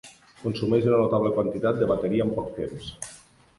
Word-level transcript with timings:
Consumeix 0.45 0.87
una 0.87 1.01
notable 1.01 1.33
quantitat 1.37 1.79
de 1.83 1.91
bateria 1.93 2.29
en 2.29 2.35
poc 2.41 2.51
temps. 2.59 2.93